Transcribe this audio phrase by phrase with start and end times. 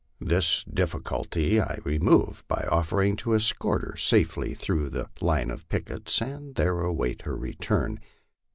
[0.19, 6.19] This difficulty I removed by offering to escort her safely through the line of pickets,
[6.23, 7.99] and there await her return.